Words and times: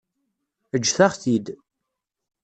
Ǧǧet-aɣ-t-id. 0.81 1.45